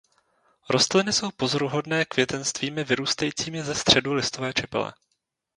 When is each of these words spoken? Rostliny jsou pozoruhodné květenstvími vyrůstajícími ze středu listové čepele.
Rostliny 0.69 1.13
jsou 1.13 1.31
pozoruhodné 1.31 2.05
květenstvími 2.05 2.83
vyrůstajícími 2.83 3.63
ze 3.63 3.75
středu 3.75 4.13
listové 4.13 4.53
čepele. 4.53 4.93